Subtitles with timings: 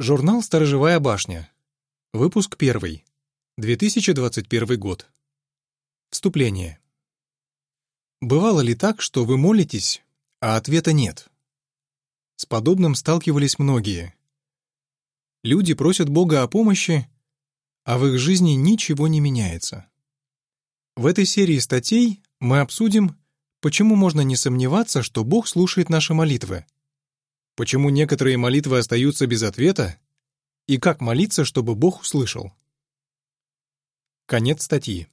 [0.00, 1.48] Журнал «Сторожевая башня».
[2.12, 3.04] Выпуск 1.
[3.58, 5.08] 2021 год.
[6.10, 6.80] Вступление.
[8.20, 10.02] Бывало ли так, что вы молитесь,
[10.40, 11.28] а ответа нет?
[12.34, 14.16] С подобным сталкивались многие.
[15.44, 17.08] Люди просят Бога о помощи,
[17.84, 19.88] а в их жизни ничего не меняется.
[20.96, 23.16] В этой серии статей мы обсудим,
[23.60, 26.66] почему можно не сомневаться, что Бог слушает наши молитвы,
[27.56, 29.98] Почему некоторые молитвы остаются без ответа?
[30.66, 32.52] И как молиться, чтобы Бог услышал?
[34.26, 35.08] Конец статьи.